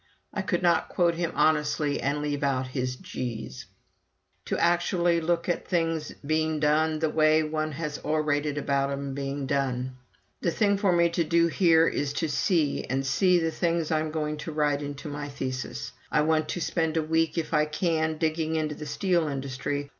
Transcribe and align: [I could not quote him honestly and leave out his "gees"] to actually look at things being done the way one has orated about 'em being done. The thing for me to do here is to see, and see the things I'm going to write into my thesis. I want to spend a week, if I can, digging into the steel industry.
[I 0.33 0.41
could 0.41 0.63
not 0.63 0.89
quote 0.89 1.13
him 1.13 1.31
honestly 1.35 2.01
and 2.01 2.23
leave 2.23 2.41
out 2.41 2.65
his 2.69 2.95
"gees"] 2.95 3.67
to 4.45 4.57
actually 4.57 5.21
look 5.21 5.47
at 5.47 5.67
things 5.67 6.11
being 6.25 6.59
done 6.59 6.97
the 6.97 7.09
way 7.11 7.43
one 7.43 7.73
has 7.73 7.99
orated 7.99 8.57
about 8.57 8.89
'em 8.89 9.13
being 9.13 9.45
done. 9.45 9.95
The 10.41 10.49
thing 10.49 10.77
for 10.79 10.91
me 10.91 11.09
to 11.09 11.23
do 11.23 11.45
here 11.49 11.87
is 11.87 12.13
to 12.13 12.27
see, 12.27 12.83
and 12.85 13.05
see 13.05 13.37
the 13.37 13.51
things 13.51 13.91
I'm 13.91 14.09
going 14.09 14.37
to 14.37 14.51
write 14.51 14.81
into 14.81 15.07
my 15.07 15.29
thesis. 15.29 15.91
I 16.11 16.21
want 16.21 16.49
to 16.49 16.61
spend 16.61 16.97
a 16.97 17.03
week, 17.03 17.37
if 17.37 17.53
I 17.53 17.65
can, 17.65 18.17
digging 18.17 18.55
into 18.55 18.73
the 18.73 18.87
steel 18.87 19.27
industry. 19.27 19.89